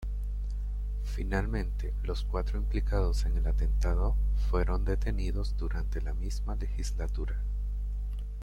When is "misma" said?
6.15-6.55